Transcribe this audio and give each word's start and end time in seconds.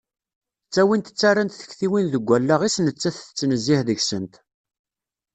Ttawint 0.67 1.11
ttarrant 1.11 1.57
tektiwin 1.59 2.07
deg 2.13 2.23
tallaɣt-is 2.29 2.77
netta-t 2.79 3.17
tettnezzih 3.19 3.81
deg-sent. 3.87 4.33